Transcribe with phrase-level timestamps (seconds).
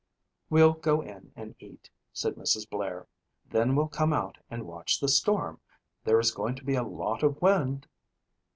[0.49, 2.67] "We'll go in and eat," said Mrs.
[2.67, 3.05] Blair.
[3.47, 5.61] "Then we'll come out and watch the storm.
[6.05, 7.85] There is going to be a lot of wind."